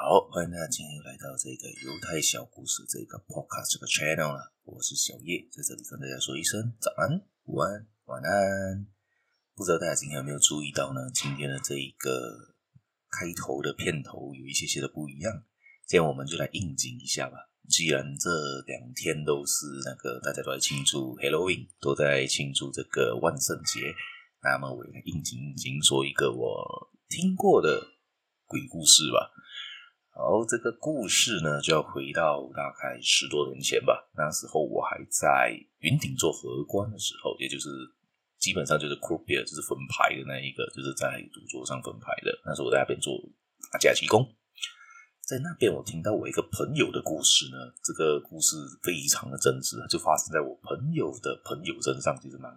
[0.00, 4.50] 好，欢迎大家今天又来到这个犹太小故事这个 podcast 这个 channel 了。
[4.64, 8.88] 我是小叶，在这里跟大家说一声早安、午安、晚安。
[9.54, 11.04] 不知道大家今天有没有注意到呢？
[11.12, 12.56] 今天的这一个
[13.12, 15.44] 开头的片头有一些些的不一样。
[15.84, 17.36] 今天我们就来应景一下吧。
[17.68, 18.30] 既然这
[18.64, 23.92] 两天都是那个大家都在庆祝 Halloween，都在庆祝这个万圣节，
[24.42, 27.84] 那么我也来应景应景说一个我听过的
[28.46, 29.36] 鬼故事吧。
[30.20, 33.96] 好，这个故事呢，就要回到大概十多年前吧。
[34.12, 37.72] 那时候我还在云顶做荷官的时候，也就是
[38.36, 42.36] 基本上就是 croupier，就是分牌的那一个，就是在赌桌上分牌的。
[42.44, 43.16] 那时候我在那边做
[43.80, 44.20] 假期工，
[45.24, 47.56] 在那边我听到我一个朋友的故事呢。
[47.80, 52.52] 这个故事非常的真实，就发生在我朋友的朋友身上，其实蛮，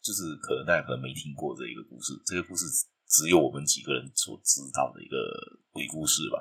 [0.00, 2.16] 就是可能大家可能没听过这一个故事。
[2.24, 2.64] 这个故事
[3.12, 5.20] 只有我们几个人所知道的一个
[5.68, 6.40] 鬼故事吧。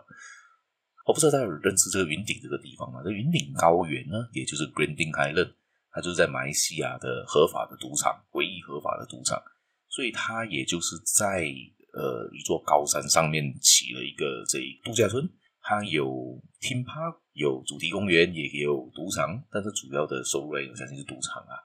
[1.05, 3.01] 我不知道大家有认识这个云顶这个地方吗？
[3.03, 5.53] 这云顶高原呢，也就是 Genting Island，
[5.91, 9.41] 它就是在马来西亚的合法的赌场，唯一合法的赌场，
[9.89, 11.45] 所以它也就是在
[11.91, 15.27] 呃一座高山上面起了一个这度假村，
[15.61, 21.59] 它有 theme park，有主题公园，也有赌场，但是主要的收入来我相信是赌场啊。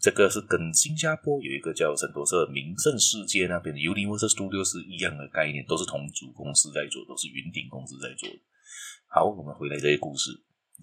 [0.00, 8.36] 这个是跟新加坡有一个叫圣多瑟名胜世界那边的 Universal Studio 是一样的概念，都是同组公司在做，都是云顶公司在做的。
[9.08, 10.32] 好，我们回来这些故事，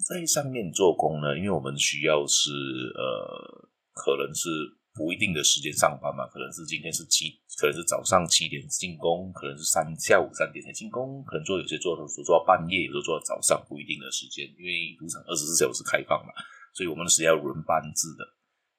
[0.06, 2.52] 在上面做工呢，因为我们需要是
[2.94, 4.48] 呃，可能是
[4.94, 16.30] 不一定的时间上班嘛，可能是今天是七，可能是早上七点进工，可能是三下午三点才进工，可能做有些做的时候做到半夜，有时候做到早上，不一定的时间，因为赌场二十四小时开放嘛，
[16.76, 18.22] 所以我们是要轮班制的，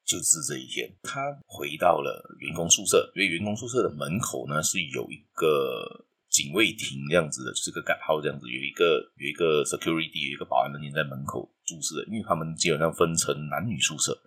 [0.07, 6.07] 就是这一天，他回到了员工宿舍，因为员工宿舍的门口呢是有一个。
[6.31, 14.17] 警卫亭这样子的，就是个改号这样子，有一个有一个 security，有一个保安人员在门口注视的，因为他们基本上分成男女宿舍，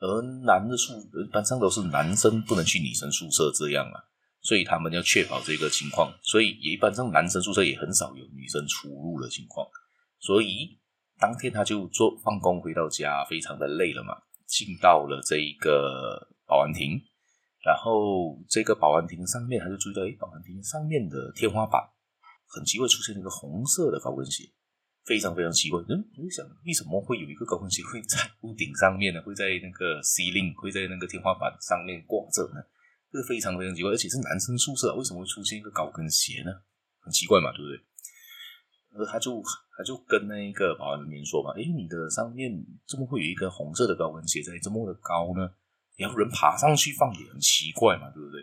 [0.00, 4.00] 而男的宿一般上都是男生不能去女生宿舍这样啊，
[4.40, 9.68] 所以他们要确保这个情况，所以也一般上男生宿舍也很少有女生出入的情况，
[10.20, 10.80] 所以
[11.20, 16.98] 当天他就做放工回到家，非常的累了嘛，进到了这一个保安亭。
[17.64, 21.80] 然后这个保安亭上面，他就注意到，诶，保安亭上面的天花板
[22.48, 24.50] 很奇怪，出现了一个红色的高跟鞋，
[25.04, 25.80] 非常非常奇怪。
[25.88, 29.22] 嗯，我就想，为什么会有一个高跟鞋 会在屋顶上面呢？
[29.22, 32.58] 会在那个 ceiling，会在那个天花板上面挂着呢？
[33.12, 36.50] 这个非常非常奇怪，而且是男生宿舍，为什么会出现一个高跟鞋呢？
[36.98, 37.78] 很奇怪嘛，对不对？
[38.94, 39.40] 而他就
[39.76, 42.50] 他就跟那一个保安人员说嘛，诶，你的上面
[42.86, 45.48] 怎么会有一个红色的高跟鞋在这么的高呢？
[46.02, 48.42] 然后人爬上去放也很奇怪嘛，对不对？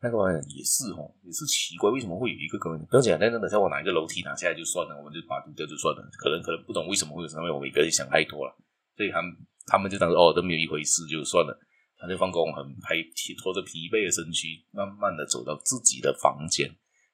[0.00, 2.72] 那个也是哦，也是奇怪，为什么会有一个跟？
[2.88, 6.02] 不要讲，那等下我拿一个楼梯拿下来就算了，我们就把丢掉就算了。
[6.18, 8.52] 可能可能不懂为什么会有上面，我们也不要想太多了。
[8.96, 9.32] 所以他们
[9.64, 11.52] 他们就当时哦都没有一回事就算了。
[11.96, 13.00] 他就放工很拍
[13.40, 16.68] 拖着疲惫的身躯，慢慢的走到自己的房间。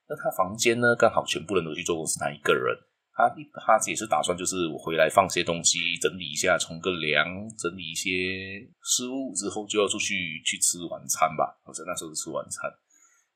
[0.08, 2.74] 那他房间呢，刚好全部人都去做公司，他一个人。
[3.12, 3.28] 他
[3.60, 7.26] 他也是打算，就是我回来放些东西，整理一下，冲个凉，
[7.58, 11.60] 整理一些事物之后，就要出去去吃晚餐吧。
[11.62, 12.70] 好像那时候是吃晚餐，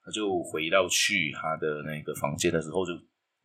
[0.03, 2.93] 他就回到去他的那个房间的时候，就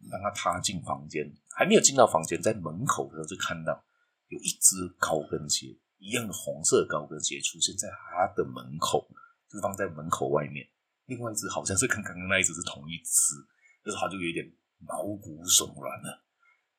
[0.09, 3.83] 让他踏进房间，还没有进到房间，在门口的时候就看到
[4.29, 9.05] 有一只高跟鞋，一样的红色高跟鞋出现在他的门口，
[9.51, 10.65] 就放在门口外面。
[11.07, 13.35] 另外一只好像是跟刚刚那一只是同一只，
[13.83, 14.45] 就是他就有点。
[14.79, 16.23] 毛骨悚然的，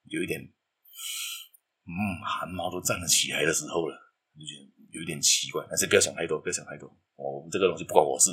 [0.05, 3.97] 有一点，嗯，汗毛都站了起来的时候了，
[4.35, 5.65] 就觉得有一点奇怪。
[5.69, 6.89] 但是不要想太多，不要想太多。
[7.17, 8.31] 我这个东西不关我事，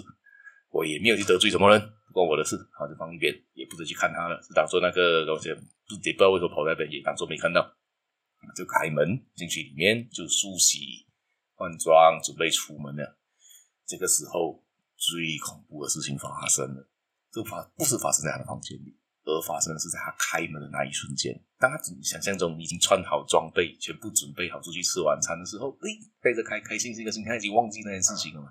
[0.70, 2.56] 我也没有去得罪什么人，不关我的事。
[2.78, 4.42] 好，就放一边，也不得去看他了。
[4.42, 7.76] 是当做那个东西，也不知道为什么跑那边，也当做没看到。
[8.56, 11.06] 就开门进去里面，就梳洗、
[11.56, 13.20] 换装，准备出门了。
[13.86, 14.64] 这个时候，
[14.96, 16.90] 最恐怖的事情发生了。
[17.32, 18.96] 这发不是发生在他的房间里。
[19.28, 28.48] 而发生的是在他开门的那一瞬间，当他想象中已经穿好装备，全部准备好出去吃晚餐的时候，诶，带着开开心心的心，他已经忘记那件事情了嘛。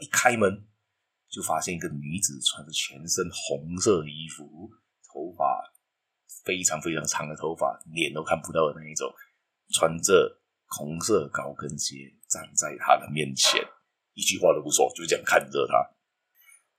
[0.00, 0.46] 一开门
[1.28, 4.70] 就发现一个女子穿着全身红色衣服，
[5.12, 5.60] 头发
[6.44, 9.12] 非常非常长的头发，脸都看不到的那一种，
[9.74, 13.60] 穿着红色高跟鞋站在他的面前，
[14.14, 15.74] 一句话都不说，就这样看着他。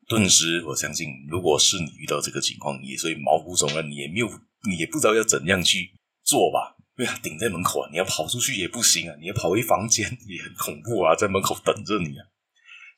[0.08, 4.28] 顿时，我相信，如果是你遇到这个情况，也所以毛骨悚然，你也没有，
[4.68, 5.92] 你也不知道要怎样去
[6.24, 6.76] 做吧？
[6.98, 12.26] 因为他顶在门口啊，你要跑出去也不行啊，你要跑回房间 也很恐怖啊，在门口等着你啊。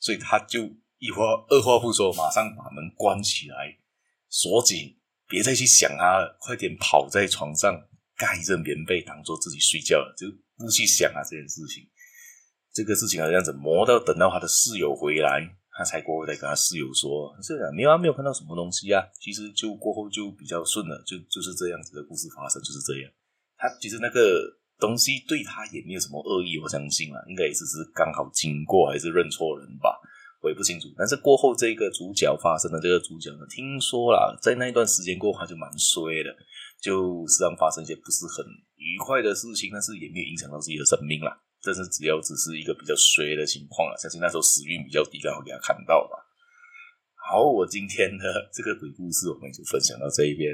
[0.02, 0.69] 所以他就
[1.00, 3.78] 一话二话不说，马上把门关起来，
[4.30, 4.98] 锁紧，
[5.28, 7.88] 别再去想他，快点跑在床上
[8.18, 11.88] 盖着棉被，当做自己睡觉了，就不去想啊这件事情。
[12.74, 23.12] 这个事情啊，这样子磨到等到他的室友回来，他才过后再跟他室友说：“是的，没有啊，没有看到什么东西啊。”其实就过后就比较顺了，就就是这样子的故事发生，就是这样。
[23.57, 24.39] 他其实那个
[24.80, 30.00] 东西对他也没有什么恶意，我相信啊，应该也只是刚好经过，还是认错人吧。
[30.42, 36.30] 我也不清楚，但是过后这个主角发生的这个主角呢，听说啦，在那一段时间过后，他就蛮衰的，
[36.80, 38.45] 就时常发生一些不是很
[38.78, 41.36] 愉快的事情，但是也没有影响到自己的生命啦。
[41.65, 46.21] 但是只要只是一个比较衰的情况啊，相信那时候时运比较低，刚好给他看到吧。
[47.17, 48.23] 好，我今天的
[48.53, 50.53] 这个鬼故事我们就分享到这一边。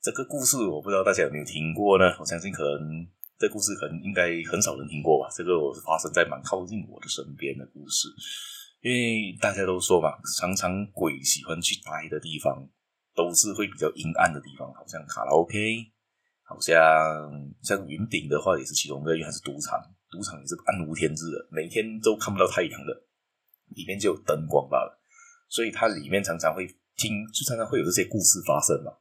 [0.00, 2.04] 这个故事我不知道大家有没有听过呢？
[2.20, 3.06] 我相信可能
[3.38, 5.26] 这故事可能应该很少人听过吧。
[5.34, 8.08] 这个我是发生在蛮靠近我的身边的故事。
[8.82, 12.66] 因为大家都说嘛，常常鬼喜欢去待的地方，
[13.14, 15.91] 都是会比较阴暗的地方，好像卡拉 OK，
[16.52, 16.76] 好像
[17.62, 22.92] 像云顶的话，也是其中一个，因为它是赌场，赌场也是暗无天日的，每天都看不到太阳的，
[23.74, 25.00] 里面就有灯光罢了，
[25.48, 26.66] 所以它里面常常会
[26.96, 28.92] 听，就常常会有这些故事发生嘛，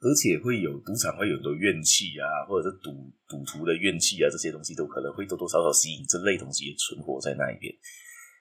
[0.00, 2.90] 而且会有赌场会有很多怨气啊，或者是赌
[3.28, 7.72] 赌徒的怨气啊，这些东西都可能会多多少少吸引这类东西也存活在那一边。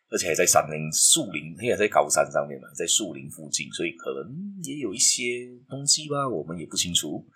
[0.07, 4.31] 而且还在山林、树林，它也在高山上面嘛，在树林附近，所以可能
[4.63, 7.27] 也有一些东西吧，我们也不清楚。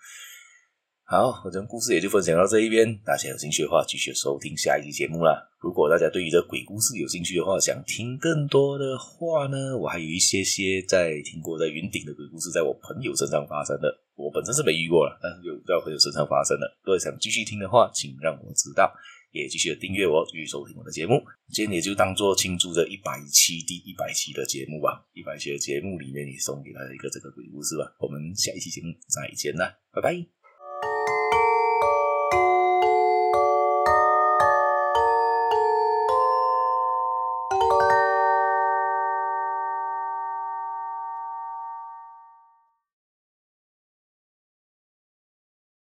[1.10, 5.42] 好，我这故事也就分享到这一边，大家有兴趣的话，继续收听下一集节目啦。
[5.58, 16.78] 如果大家对于这鬼故事有兴趣的话，想听更多的话呢，我还有一些些在听过在云顶的鬼故事，在我朋友身上发生的，我本身是没遇过了，但是有在我朋友身上发生的。
[16.86, 18.94] 如果想继续听的话，请让我知道。
[19.32, 21.18] 也继续的订阅我，继续收听我的节目。
[21.50, 25.02] 今天也就当做庆祝这一百期第一百期的节目吧。
[25.12, 27.96] 一百期的节目里面，你送给大家一个这个鬼故事吧。
[27.98, 30.39] 我们下一期节目再见啦，拜拜。